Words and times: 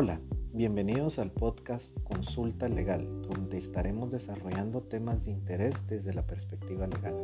Hola, 0.00 0.20
bienvenidos 0.52 1.18
al 1.18 1.32
podcast 1.32 1.92
Consulta 2.04 2.68
Legal, 2.68 3.20
donde 3.22 3.58
estaremos 3.58 4.12
desarrollando 4.12 4.80
temas 4.80 5.24
de 5.24 5.32
interés 5.32 5.88
desde 5.88 6.14
la 6.14 6.24
perspectiva 6.24 6.86
legal. 6.86 7.16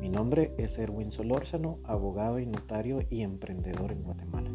Mi 0.00 0.08
nombre 0.08 0.54
es 0.56 0.78
Erwin 0.78 1.12
Solórzano, 1.12 1.78
abogado 1.84 2.38
y 2.38 2.46
notario 2.46 3.02
y 3.10 3.20
emprendedor 3.20 3.92
en 3.92 4.02
Guatemala. 4.02 4.48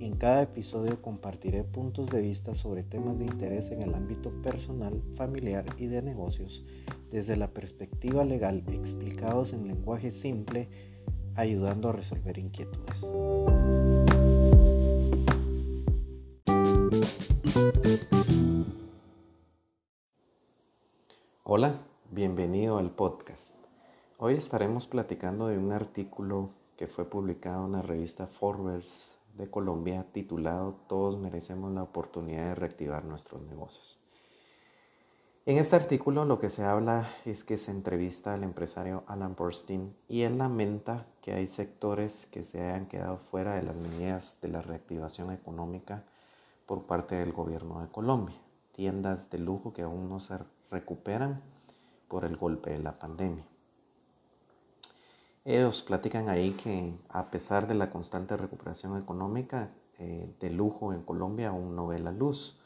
En 0.00 0.16
cada 0.16 0.42
episodio 0.42 1.00
compartiré 1.00 1.62
puntos 1.62 2.10
de 2.10 2.20
vista 2.20 2.56
sobre 2.56 2.82
temas 2.82 3.20
de 3.20 3.26
interés 3.26 3.70
en 3.70 3.80
el 3.82 3.94
ámbito 3.94 4.32
personal, 4.42 5.00
familiar 5.14 5.64
y 5.78 5.86
de 5.86 6.02
negocios 6.02 6.64
desde 7.12 7.36
la 7.36 7.52
perspectiva 7.52 8.24
legal 8.24 8.64
explicados 8.66 9.52
en 9.52 9.68
lenguaje 9.68 10.10
simple, 10.10 10.68
ayudando 11.36 11.90
a 11.90 11.92
resolver 11.92 12.36
inquietudes. 12.36 13.06
Hola, 21.44 21.78
bienvenido 22.10 22.78
al 22.78 22.90
podcast. 22.90 23.54
Hoy 24.18 24.34
estaremos 24.34 24.88
platicando 24.88 25.46
de 25.46 25.56
un 25.56 25.70
artículo 25.70 26.50
que 26.76 26.88
fue 26.88 27.04
publicado 27.04 27.66
en 27.66 27.72
la 27.72 27.82
revista 27.82 28.26
Forbes 28.26 29.16
de 29.34 29.48
Colombia 29.48 30.04
titulado 30.10 30.80
Todos 30.88 31.16
merecemos 31.16 31.72
la 31.72 31.84
oportunidad 31.84 32.48
de 32.48 32.54
reactivar 32.56 33.04
nuestros 33.04 33.40
negocios. 33.42 34.00
En 35.46 35.58
este 35.58 35.76
artículo 35.76 36.24
lo 36.24 36.40
que 36.40 36.50
se 36.50 36.64
habla 36.64 37.06
es 37.24 37.44
que 37.44 37.56
se 37.56 37.70
entrevista 37.70 38.34
al 38.34 38.42
empresario 38.42 39.04
Alan 39.06 39.36
Borstein 39.36 39.94
y 40.08 40.22
él 40.22 40.38
lamenta 40.38 41.06
que 41.20 41.34
hay 41.34 41.46
sectores 41.46 42.26
que 42.32 42.42
se 42.42 42.60
hayan 42.60 42.86
quedado 42.86 43.18
fuera 43.18 43.54
de 43.54 43.62
las 43.62 43.76
medidas 43.76 44.40
de 44.40 44.48
la 44.48 44.60
reactivación 44.60 45.30
económica 45.30 46.04
por 46.66 46.84
parte 46.84 47.16
del 47.16 47.32
gobierno 47.32 47.80
de 47.80 47.88
Colombia, 47.88 48.36
tiendas 48.72 49.30
de 49.30 49.38
lujo 49.38 49.72
que 49.72 49.82
aún 49.82 50.08
no 50.08 50.20
se 50.20 50.38
recuperan 50.70 51.42
por 52.08 52.24
el 52.24 52.36
golpe 52.36 52.70
de 52.70 52.78
la 52.78 52.98
pandemia. 52.98 53.44
Ellos 55.44 55.82
platican 55.82 56.28
ahí 56.28 56.52
que 56.52 56.94
a 57.08 57.30
pesar 57.30 57.66
de 57.66 57.74
la 57.74 57.90
constante 57.90 58.36
recuperación 58.36 58.98
económica 58.98 59.70
eh, 59.98 60.32
de 60.40 60.50
lujo 60.50 60.92
en 60.92 61.02
Colombia 61.02 61.50
aún 61.50 61.76
no 61.76 61.86
ve 61.86 61.98
la 61.98 62.12
luz 62.12 62.58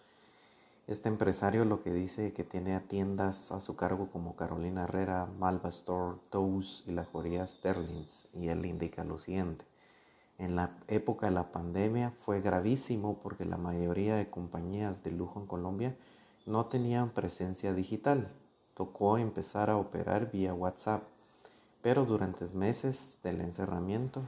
este 0.88 1.10
empresario 1.10 1.66
lo 1.66 1.82
que 1.82 1.92
dice 1.92 2.32
que 2.32 2.44
tiene 2.44 2.80
tiendas 2.80 3.52
a 3.52 3.60
su 3.60 3.76
cargo 3.76 4.08
como 4.10 4.36
Carolina 4.36 4.84
Herrera, 4.84 5.28
Malva 5.38 5.68
Store, 5.68 6.16
Toast 6.30 6.88
y 6.88 6.92
la 6.92 7.04
joyería 7.04 7.46
Sterlings 7.46 8.26
y 8.32 8.48
él 8.48 8.64
indica 8.64 9.04
lo 9.04 9.18
siguiente. 9.18 9.66
En 10.38 10.54
la 10.54 10.70
época 10.86 11.26
de 11.26 11.32
la 11.32 11.50
pandemia 11.50 12.12
fue 12.20 12.40
gravísimo 12.40 13.18
porque 13.18 13.44
la 13.44 13.56
mayoría 13.56 14.14
de 14.14 14.30
compañías 14.30 15.02
de 15.02 15.10
lujo 15.10 15.40
en 15.40 15.46
Colombia 15.46 15.96
no 16.46 16.66
tenían 16.66 17.10
presencia 17.10 17.74
digital. 17.74 18.28
Tocó 18.74 19.18
empezar 19.18 19.68
a 19.68 19.76
operar 19.76 20.30
vía 20.30 20.54
WhatsApp, 20.54 21.02
pero 21.82 22.04
durante 22.04 22.46
meses 22.54 23.18
del 23.24 23.40
encerramiento 23.40 24.22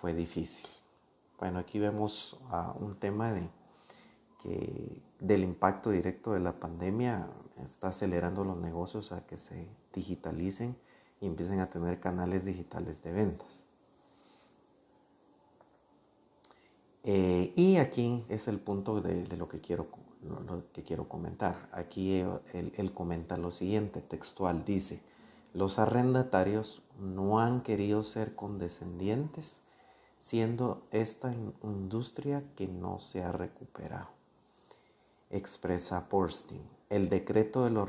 fue 0.00 0.14
difícil. 0.14 0.64
Bueno, 1.40 1.58
aquí 1.58 1.80
vemos 1.80 2.38
un 2.78 2.94
tema 2.94 3.32
de 3.32 3.48
que 4.42 5.02
del 5.18 5.42
impacto 5.42 5.90
directo 5.90 6.32
de 6.32 6.40
la 6.40 6.52
pandemia 6.52 7.26
está 7.62 7.88
acelerando 7.88 8.44
los 8.44 8.56
negocios 8.56 9.10
a 9.12 9.26
que 9.26 9.36
se 9.36 9.66
digitalicen 9.92 10.76
y 11.20 11.26
empiecen 11.26 11.58
a 11.60 11.68
tener 11.68 11.98
canales 11.98 12.44
digitales 12.44 13.02
de 13.02 13.12
ventas. 13.12 13.64
Eh, 17.04 17.52
y 17.56 17.76
aquí 17.76 18.24
es 18.28 18.48
el 18.48 18.58
punto 18.58 19.00
de, 19.00 19.26
lo, 19.36 19.48
que 19.48 19.60
quiero, 19.60 19.88
que 20.72 20.82
quiero 20.82 21.08
comentar. 21.08 21.68
Aquí 21.72 22.20
él, 22.52 22.72
él 22.76 22.92
comenta 22.92 23.36
lo 23.36 23.50
siguiente, 23.50 24.00
textual, 24.00 24.64
dice, 24.64 25.00
los 25.54 25.78
arrendatarios 25.78 26.82
no 26.98 27.40
han 27.40 27.62
querido 27.62 28.02
ser 28.02 28.34
condescendientes 28.34 29.60
siendo 30.18 30.82
esta 30.90 31.32
industria 31.62 32.44
que 32.54 32.68
no 32.68 33.00
se 33.00 33.22
ha 33.22 33.32
recuperado 33.32 34.20
expresa 35.30 36.06
Borstein. 36.10 36.60
El 36.90 37.08
decreto 37.08 37.64
de, 37.64 37.70
los 37.70 37.88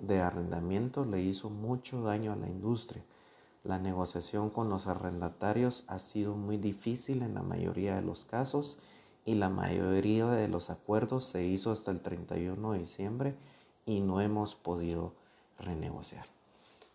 de 0.00 0.20
arrendamiento 0.20 1.04
le 1.04 1.20
hizo 1.20 1.50
mucho 1.50 2.02
daño 2.02 2.32
a 2.32 2.36
la 2.36 2.46
industria. 2.46 3.02
La 3.68 3.78
negociación 3.78 4.48
con 4.48 4.70
los 4.70 4.86
arrendatarios 4.86 5.84
ha 5.88 5.98
sido 5.98 6.34
muy 6.34 6.56
difícil 6.56 7.20
en 7.20 7.34
la 7.34 7.42
mayoría 7.42 7.96
de 7.96 8.00
los 8.00 8.24
casos 8.24 8.78
y 9.26 9.34
la 9.34 9.50
mayoría 9.50 10.26
de 10.28 10.48
los 10.48 10.70
acuerdos 10.70 11.26
se 11.26 11.44
hizo 11.44 11.70
hasta 11.70 11.90
el 11.90 12.00
31 12.00 12.72
de 12.72 12.78
diciembre 12.78 13.34
y 13.84 14.00
no 14.00 14.22
hemos 14.22 14.54
podido 14.54 15.12
renegociar. 15.58 16.24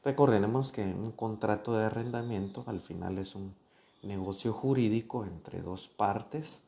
Recordemos 0.04 0.72
que 0.72 0.82
un 0.82 1.12
contrato 1.12 1.78
de 1.78 1.86
arrendamiento 1.86 2.64
al 2.66 2.80
final 2.80 3.20
es 3.20 3.36
un 3.36 3.54
negocio 4.02 4.52
jurídico 4.52 5.26
entre 5.26 5.62
dos 5.62 5.88
partes 5.90 6.64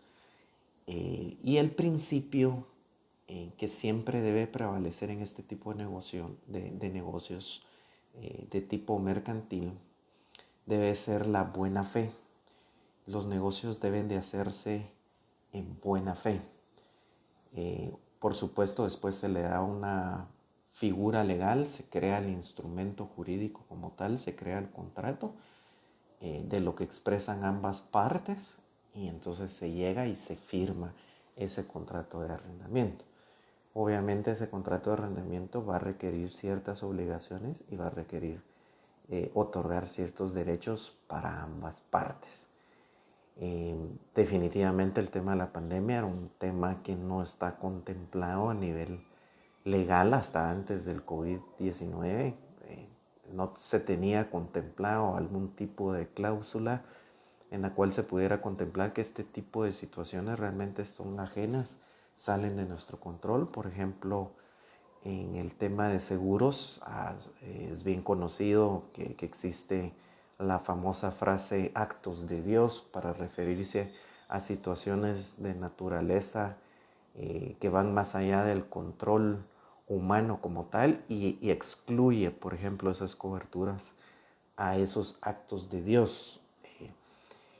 eh, 0.85 1.35
y 1.43 1.57
el 1.57 1.71
principio 1.71 2.63
eh, 3.27 3.53
que 3.57 3.69
siempre 3.69 4.21
debe 4.21 4.45
prevalecer 4.45 5.09
en 5.09 5.23
este 5.23 5.41
tipo 5.41 5.73
de, 5.73 5.83
negocio, 5.83 6.29
de, 6.45 6.91
negocios 6.91 7.63
eh, 8.13 8.45
de 8.51 8.61
tipo 8.61 8.99
mercantil 8.99 9.71
debe 10.65 10.95
ser 10.95 11.27
la 11.27 11.43
buena 11.43 11.83
fe. 11.83 12.11
Los 13.05 13.27
negocios 13.27 13.79
deben 13.79 14.07
de 14.07 14.17
hacerse 14.17 14.89
en 15.53 15.79
buena 15.81 16.15
fe. 16.15 16.41
Eh, 17.53 17.93
por 18.19 18.35
supuesto, 18.35 18.85
después 18.85 19.15
se 19.15 19.29
le 19.29 19.41
da 19.41 19.61
una 19.61 20.27
figura 20.71 21.23
legal, 21.23 21.67
se 21.67 21.83
crea 21.83 22.17
el 22.17 22.29
instrumento 22.29 23.05
jurídico 23.05 23.63
como 23.69 23.91
tal, 23.91 24.19
se 24.19 24.35
crea 24.35 24.59
el 24.59 24.69
contrato 24.69 25.33
de 26.21 26.59
lo 26.59 26.75
que 26.75 26.83
expresan 26.83 27.43
ambas 27.43 27.81
partes 27.81 28.55
y 28.95 29.07
entonces 29.09 29.51
se 29.51 29.71
llega 29.71 30.07
y 30.07 30.15
se 30.15 30.35
firma 30.35 30.93
ese 31.35 31.67
contrato 31.67 32.21
de 32.21 32.33
arrendamiento. 32.33 33.03
Obviamente 33.73 34.31
ese 34.31 34.49
contrato 34.49 34.89
de 34.89 34.97
arrendamiento 34.97 35.65
va 35.65 35.75
a 35.75 35.79
requerir 35.79 36.31
ciertas 36.31 36.81
obligaciones 36.81 37.63
y 37.69 37.75
va 37.75 37.87
a 37.87 37.89
requerir 37.89 38.41
eh, 39.09 39.31
otorgar 39.33 39.87
ciertos 39.87 40.33
derechos 40.33 40.97
para 41.07 41.43
ambas 41.43 41.79
partes. 41.89 42.47
Em, 43.37 43.97
definitivamente 44.13 45.01
el 45.01 45.09
tema 45.09 45.31
de 45.31 45.37
la 45.37 45.51
pandemia 45.51 45.97
era 45.97 46.05
un 46.05 46.31
tema 46.37 46.81
que 46.83 46.95
no 46.95 47.21
está 47.21 47.57
contemplado 47.57 48.49
a 48.49 48.53
nivel 48.53 49.05
legal 49.63 50.13
hasta 50.13 50.49
antes 50.49 50.85
del 50.85 51.05
COVID-19. 51.05 52.35
Eh, 52.63 52.89
no 53.33 53.51
se 53.53 53.79
tenía 53.79 54.29
contemplado 54.29 55.17
algún 55.17 55.55
tipo 55.55 55.91
de 55.93 56.07
cláusula 56.07 56.83
en 57.51 57.61
la 57.61 57.73
cual 57.73 57.93
se 57.93 58.03
pudiera 58.03 58.41
contemplar 58.41 58.93
que 58.93 59.01
este 59.01 59.23
tipo 59.23 59.63
de 59.63 59.73
situaciones 59.73 60.39
realmente 60.39 60.85
son 60.85 61.19
ajenas 61.19 61.77
salen 62.15 62.55
de 62.55 62.65
nuestro 62.65 62.99
control. 62.99 63.49
Por 63.49 63.67
ejemplo, 63.67 64.31
en 65.05 65.35
el 65.35 65.53
tema 65.53 65.87
de 65.87 65.99
seguros 65.99 66.81
ah, 66.83 67.13
es 67.71 67.83
bien 67.83 68.01
conocido 68.01 68.83
que, 68.93 69.15
existe 69.21 69.93
la 70.39 70.59
famosa 70.59 71.11
frase 71.11 71.71
actos 71.75 72.27
de 72.27 72.41
Dios 72.41 72.81
para 72.91 73.13
referirse 73.13 73.93
a 74.27 74.41
situaciones 74.41 75.41
de 75.41 75.53
naturaleza 75.53 76.57
eh, 77.15 77.55
que 77.61 77.69
van 77.69 77.93
más 77.93 78.15
allá 78.15 78.43
del 78.43 78.65
control 78.65 79.45
humano 79.87 80.39
como 80.41 80.65
tal 80.65 81.05
y, 81.07 81.37
y, 81.39 81.51
excluye, 81.51 82.31
por 82.31 82.53
ejemplo, 82.55 82.91
esas 82.91 83.15
coberturas 83.15 83.91
a 84.57 84.77
esos 84.77 85.17
actos 85.21 85.69
de 85.69 85.83
Dios. 85.83 86.41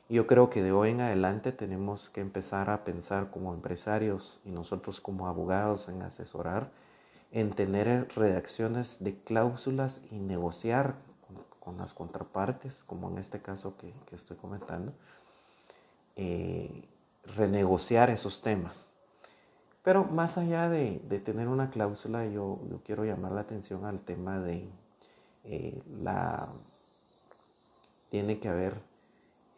Yo 0.08 0.28
creo 0.28 0.52
que 0.52 0.62
de 0.62 0.72
hoy 0.72 0.92
en 0.92 1.02
adelante 1.02 1.52
tenemos 1.52 2.10
que 2.10 2.22
empezar 2.22 2.70
a 2.70 2.84
pensar 2.84 3.32
como 3.32 3.54
empresarios 3.56 4.40
y 4.46 4.52
nosotros 4.52 5.02
como 5.02 5.28
abogados 5.28 5.90
en 5.90 6.04
asesorar, 6.04 6.70
en 7.36 7.52
tener 7.52 8.08
redacciones 8.16 9.04
de 9.04 9.14
cláusulas 9.14 10.00
y 10.10 10.16
negociar 10.16 10.96
con, 11.60 11.78
las 11.78 11.94
contrapartes, 11.94 12.86
como 12.86 13.10
en 13.10 13.18
este 13.18 13.42
caso 13.42 13.76
que, 13.76 13.94
estoy 14.16 14.38
comentando, 14.38 14.94
eh, 16.16 16.88
renegociar 17.36 18.10
esos 18.10 18.42
temas. 18.42 18.88
Pero 19.84 20.06
más 20.06 20.38
allá 20.38 20.70
de, 20.70 21.00
tener 21.26 21.50
una 21.50 21.72
cláusula, 21.72 22.26
yo, 22.26 22.58
quiero 22.86 23.04
llamar 23.04 23.34
la 23.34 23.42
atención 23.42 23.84
al 23.84 24.00
tema 24.00 24.40
de 24.40 24.70
eh, 25.44 25.84
la... 26.02 26.48
Tiene 28.12 28.40
que 28.40 28.48
haber 28.48 28.76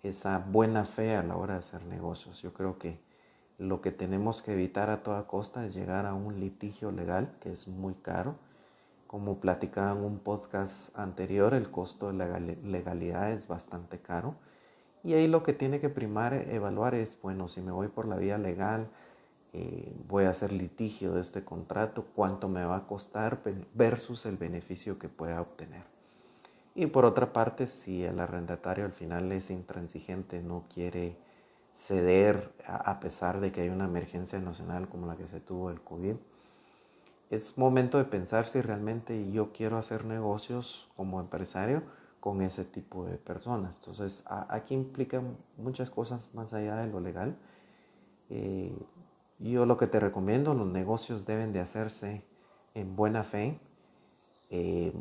esa 0.02 0.40
buena 0.40 0.84
fe 0.84 1.16
a 1.16 1.22
la 1.22 1.38
hora 1.38 1.54
de 1.54 1.60
hacer 1.60 1.86
negocios. 1.86 2.42
Yo 2.42 2.54
creo 2.54 2.80
que 2.80 2.98
lo 3.58 3.82
que 3.82 3.92
tenemos 3.92 4.42
que 4.42 4.54
evitar 4.54 4.90
a 4.90 5.02
toda 5.02 5.26
costa 5.26 5.66
es 5.66 5.74
llegar 5.74 6.06
a 6.06 6.14
un 6.14 6.40
litigio 6.40 6.92
legal 6.92 7.32
que 7.42 7.52
es 7.52 7.68
muy 7.68 7.96
caro. 7.96 8.36
Como 9.08 9.40
platicaba 9.40 9.94
en 9.94 10.04
un 10.04 10.20
podcast 10.20 10.96
anterior, 10.98 11.54
el 11.54 11.72
costo 11.72 12.08
de 12.08 12.14
la 12.14 12.40
legalidad 12.40 13.32
es 13.32 13.48
bastante 13.48 14.00
caro. 14.00 14.36
Y 15.04 15.14
ahí 15.14 15.28
lo 15.28 15.42
que 15.42 15.54
tiene 15.54 15.80
que 15.80 15.90
primar, 15.90 16.34
evaluar 16.34 16.94
es, 16.94 17.18
bueno, 17.22 17.48
si 17.48 17.62
me 17.62 17.72
voy 17.72 17.88
por 17.88 18.08
la 18.08 18.18
vía 18.18 18.38
legal, 18.38 18.90
eh, 19.54 19.96
voy 20.08 20.26
a 20.26 20.30
hacer 20.30 20.52
litigio 20.52 21.14
de 21.14 21.22
este 21.22 21.44
contrato, 21.44 22.06
cuánto 22.14 22.50
me 22.50 22.64
va 22.66 22.78
a 22.78 22.88
costar 22.88 23.40
versus 23.74 24.26
el 24.26 24.38
beneficio 24.38 25.00
que 25.00 25.10
pueda 25.10 25.42
obtener. 25.42 25.84
Y 26.76 26.86
por 26.88 27.06
otra 27.06 27.34
parte, 27.34 27.66
si 27.66 28.04
el 28.04 28.20
arrendatario 28.20 28.86
al 28.86 28.92
final 28.92 29.32
es 29.32 29.50
intransigente, 29.50 30.42
no 30.42 30.66
quiere 30.72 31.16
ceder 31.78 32.52
a 32.66 33.00
pesar 33.00 33.40
de 33.40 33.52
que 33.52 33.62
hay 33.62 33.70
una 33.70 33.86
emergencia 33.86 34.40
nacional 34.40 34.90
como 34.90 35.06
la 35.06 35.16
que 35.16 35.28
se 35.28 35.40
tuvo 35.40 35.70
el 35.70 35.80
COVID, 35.80 36.16
es 37.30 37.58
momento 37.58 37.98
de 37.98 38.06
pensar 38.06 38.48
si 38.48 38.62
realmente 38.62 39.32
yo 39.32 39.52
quiero 39.52 39.78
hacer 39.78 40.06
negocios 40.06 40.90
como 40.96 41.20
empresario 41.20 41.84
con 42.20 42.42
ese 42.42 42.66
tipo 42.66 43.06
de 43.06 43.18
personas. 43.18 43.76
Entonces, 43.76 44.24
aquí 44.28 44.74
implica 44.74 45.22
muchas 45.58 45.90
cosas 45.90 46.34
más 46.34 46.54
allá 46.54 46.78
de 46.78 46.88
lo 46.88 47.00
legal. 47.00 47.38
Eh, 48.30 48.76
yo 49.40 49.66
lo 49.66 49.78
que 49.78 49.88
te 49.88 50.00
recomiendo, 50.00 50.54
los 50.54 50.68
negocios 50.68 51.26
deben 51.26 51.54
de 51.54 51.60
hacerse 51.60 52.24
en 52.74 52.96
buena 52.96 53.24
fe 53.24 53.60
eh, 54.50 54.94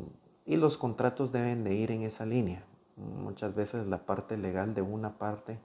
y 0.45 0.57
los 0.57 0.77
contratos 0.77 1.31
deben 1.31 1.63
de 1.63 1.73
ir 1.73 1.91
en 1.91 2.03
esa 2.03 2.25
línea. 2.25 2.63
Muchas 2.97 3.55
veces 3.55 3.87
la 3.87 4.05
parte 4.05 4.37
legal 4.37 4.73
de 4.73 4.81
una 4.81 5.17
parte 5.17 5.59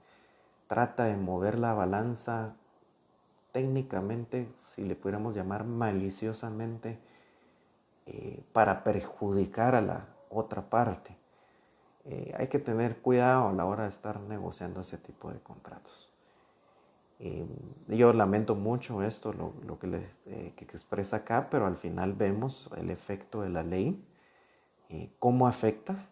trata 0.72 1.04
de 1.04 1.18
mover 1.18 1.58
la 1.58 1.74
balanza 1.74 2.54
técnicamente, 3.52 4.48
si 4.56 4.82
le 4.82 4.94
pudiéramos 4.94 5.34
llamar 5.34 5.64
maliciosamente, 5.64 6.98
eh, 8.06 8.42
para 8.54 8.82
perjudicar 8.82 9.74
a 9.74 9.82
la 9.82 10.06
otra 10.30 10.62
parte. 10.62 11.14
Eh, 12.06 12.34
hay 12.38 12.48
que 12.48 12.58
tener 12.58 13.02
cuidado 13.02 13.48
a 13.48 13.52
la 13.52 13.66
hora 13.66 13.82
de 13.82 13.90
estar 13.90 14.18
negociando 14.20 14.80
ese 14.80 14.96
tipo 14.96 15.30
de 15.30 15.40
contratos. 15.40 16.10
Eh, 17.18 17.44
yo 17.88 18.14
lamento 18.14 18.54
mucho 18.54 19.02
esto, 19.02 19.34
lo, 19.34 19.78
que, 19.78 20.08
que 20.56 20.64
expresa 20.64 21.18
acá, 21.18 21.48
pero 21.50 21.66
al 21.66 21.76
final 21.76 22.14
vemos 22.14 22.70
el 22.78 22.88
efecto 22.88 23.42
de 23.42 23.50
la 23.50 23.62
ley, 23.62 24.02
cómo 25.18 25.46
afecta 25.46 26.08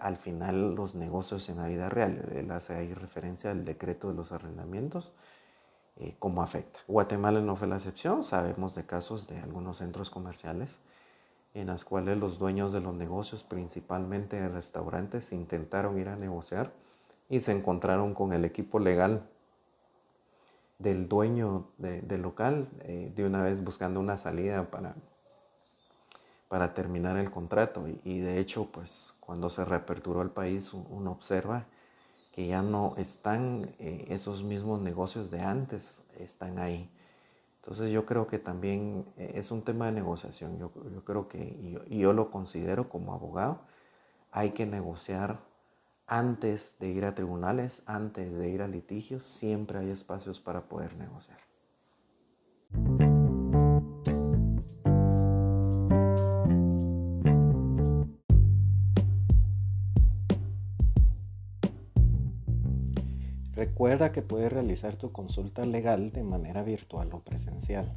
al 0.00 0.16
final 0.16 0.74
los 0.74 0.94
negocios 0.94 1.48
en 1.48 1.58
la 1.58 1.66
vida 1.66 1.88
real. 1.88 2.30
Él 2.34 2.50
hace 2.50 2.74
ahí 2.74 2.92
referencia 2.94 3.50
al 3.50 3.64
decreto 3.64 4.08
de 4.08 4.14
los 4.14 4.32
arrendamientos 4.32 5.12
eh, 5.96 6.14
cómo 6.18 6.42
afecta. 6.42 6.80
Guatemala 6.88 7.40
no 7.40 7.56
fue 7.56 7.68
la 7.68 7.76
excepción, 7.76 8.24
sabemos 8.24 8.74
de 8.74 8.86
casos 8.86 9.26
de 9.26 9.38
algunos 9.38 9.78
centros 9.78 10.08
comerciales 10.08 10.70
en 11.54 11.66
los 11.66 11.84
cuales 11.84 12.16
los 12.18 12.38
dueños 12.38 12.72
de 12.72 12.80
los 12.80 12.94
negocios, 12.94 13.42
principalmente 13.42 14.40
de 14.40 14.48
restaurantes, 14.48 15.32
intentaron 15.32 15.98
ir 15.98 16.08
a 16.08 16.16
negociar 16.16 16.72
y 17.28 17.40
se 17.40 17.52
encontraron 17.52 18.14
con 18.14 18.32
el 18.32 18.44
equipo 18.44 18.78
legal 18.78 19.22
del 20.78 21.08
dueño 21.08 21.66
del 21.78 22.22
local, 22.22 22.68
eh, 22.84 23.12
de 23.14 23.24
una 23.24 23.42
vez 23.42 23.62
buscando 23.62 24.00
una 24.00 24.16
salida 24.16 24.70
para, 24.70 24.94
para 26.48 26.72
terminar 26.72 27.18
el 27.18 27.30
contrato. 27.30 27.86
Y, 28.04 28.20
de 28.20 28.38
hecho, 28.38 28.66
pues 28.72 29.09
cuando 29.30 29.48
se 29.48 29.64
reaperturó 29.64 30.22
el 30.22 30.30
país, 30.30 30.72
uno 30.74 31.12
observa 31.12 31.66
que 32.32 32.48
ya 32.48 32.62
no 32.62 32.94
están 32.96 33.76
eh, 33.78 34.06
esos 34.08 34.42
mismos 34.42 34.80
negocios 34.80 35.30
de 35.30 35.38
antes, 35.38 36.02
están 36.18 36.58
ahí. 36.58 36.90
Entonces 37.62 37.92
yo 37.92 38.04
creo 38.06 38.26
que 38.26 38.40
también 38.40 39.04
eh, 39.16 39.34
es 39.36 39.52
un 39.52 39.62
tema 39.62 39.86
de 39.86 39.92
negociación. 39.92 40.58
Yo, 40.58 40.72
creo 41.04 41.28
que, 41.28 41.38
y 41.88 41.98
yo, 42.00 42.12
lo 42.12 42.32
considero 42.32 42.88
como 42.88 43.14
abogado, 43.14 43.60
hay 44.32 44.50
que 44.50 44.66
negociar 44.66 45.38
antes 46.08 46.76
de 46.80 46.88
ir 46.88 47.04
a 47.04 47.14
tribunales, 47.14 47.84
antes 47.86 48.36
de 48.36 48.48
ir 48.48 48.62
a 48.62 48.66
litigios, 48.66 49.22
siempre 49.22 49.78
hay 49.78 49.90
espacios 49.90 50.40
para 50.40 50.62
poder 50.62 50.96
negociar. 50.96 51.38
Recuerda 63.80 64.12
que 64.12 64.20
puedes 64.20 64.52
realizar 64.52 64.96
tu 64.96 65.10
consulta 65.10 65.64
legal 65.64 66.12
de 66.12 66.22
manera 66.22 66.62
virtual 66.62 67.08
o 67.14 67.20
presencial. 67.20 67.90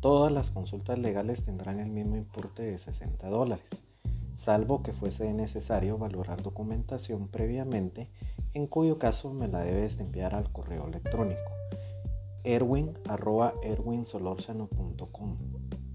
Todas 0.00 0.32
las 0.32 0.50
consultas 0.50 0.98
legales 0.98 1.44
tendrán 1.44 1.78
el 1.78 1.90
mismo 1.90 2.16
importe 2.16 2.64
de 2.64 2.76
60 2.76 3.28
dólares, 3.28 3.64
salvo 4.34 4.82
que 4.82 4.92
fuese 4.92 5.32
necesario 5.32 5.96
valorar 5.96 6.42
documentación 6.42 7.28
previamente, 7.28 8.10
en 8.52 8.66
cuyo 8.66 8.98
caso 8.98 9.32
me 9.32 9.46
la 9.46 9.60
debes 9.60 10.00
enviar 10.00 10.34
al 10.34 10.50
correo 10.50 10.88
electrónico 10.88 11.52
erwin.erwinsolorzano.com 12.42 15.38